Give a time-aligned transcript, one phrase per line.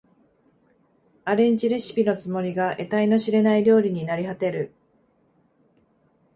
[1.25, 4.73] アレンジレシピのつもりが得体の知れない料理になりはてる